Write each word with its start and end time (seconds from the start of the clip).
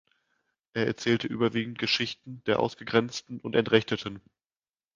Er 0.73 0.87
erzählte 0.87 1.27
überwiegend 1.27 1.77
Geschichten 1.77 2.41
der 2.47 2.59
Ausgegrenzten 2.59 3.39
und 3.39 3.55
Entrechteten. 3.55 4.19